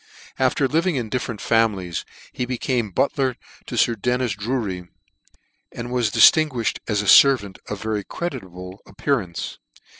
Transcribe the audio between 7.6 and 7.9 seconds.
of